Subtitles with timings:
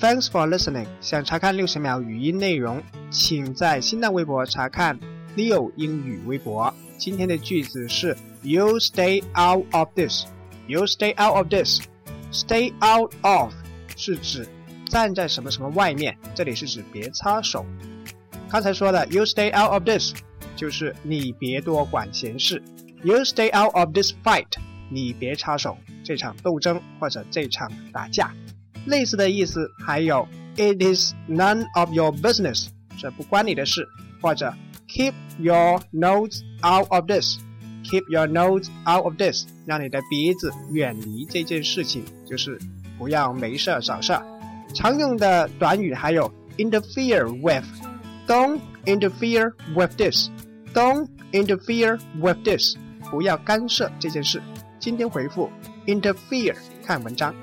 [0.00, 0.86] Thanks for listening。
[1.00, 2.80] 想查看六十秒语音内容，
[3.10, 4.96] 请在新浪微博查看
[5.36, 6.72] Leo 英语微博。
[6.96, 10.26] 今天的句子是 You stay out of this。
[10.68, 11.80] You stay out of this。
[12.30, 13.52] Stay out of
[13.96, 14.48] 是指
[14.86, 17.66] 站在什么什么外面，这里是指别插手。
[18.48, 20.14] 刚才说的 You stay out of this
[20.54, 22.62] 就是你别多管闲事。
[23.02, 24.46] You stay out of this fight。
[24.90, 28.32] 你别插手这场斗争或者这场打架。
[28.88, 33.86] 类似的意思还有 It is none of your business，这不关你的事，
[34.20, 34.52] 或者
[34.88, 42.58] Keep your nose out of this，Keep your nose out of this，让你的鼻子远离这件事情，就是
[42.98, 44.26] 不要没事找事儿。
[44.74, 52.76] 常用的短语还有 interfere with，Don't interfere with this，Don't interfere with this，
[53.10, 54.42] 不要干涉这件事。
[54.80, 55.50] 今天回复
[55.86, 57.34] interfere，看文章。